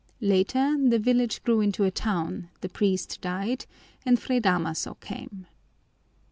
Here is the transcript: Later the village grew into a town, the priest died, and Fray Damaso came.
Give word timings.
Later 0.19 0.75
the 0.83 0.97
village 0.97 1.43
grew 1.43 1.61
into 1.61 1.83
a 1.83 1.91
town, 1.91 2.49
the 2.61 2.69
priest 2.69 3.21
died, 3.21 3.67
and 4.03 4.19
Fray 4.19 4.39
Damaso 4.39 4.95
came. 4.95 5.45